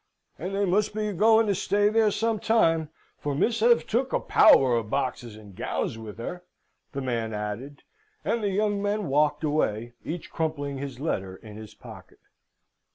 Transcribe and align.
"And 0.39 0.55
they 0.55 0.65
must 0.65 0.95
be 0.95 1.09
a 1.09 1.13
going 1.13 1.45
to 1.45 1.53
stay 1.53 1.87
there 1.89 2.09
some 2.09 2.39
time, 2.39 2.89
for 3.19 3.35
Miss 3.35 3.59
have 3.59 3.85
took 3.85 4.11
a 4.11 4.19
power 4.19 4.75
of 4.75 4.89
boxes 4.89 5.35
and 5.35 5.55
gowns 5.55 5.95
with 5.95 6.17
her!" 6.17 6.43
the 6.91 7.01
man 7.01 7.35
added. 7.35 7.83
And 8.25 8.41
the 8.41 8.49
young 8.49 8.81
men 8.81 9.09
walked 9.09 9.43
away, 9.43 9.93
each 10.03 10.31
crumpling 10.31 10.79
his 10.79 10.99
letter 10.99 11.35
in 11.35 11.55
his 11.55 11.75
pocket. 11.75 12.17